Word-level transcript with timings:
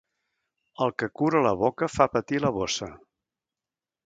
El 0.85 0.93
que 1.01 1.09
cura 1.21 1.41
la 1.49 1.53
boca 1.59 1.91
fa 1.99 2.09
patir 2.17 2.41
la 2.47 2.53
bossa. 2.57 2.91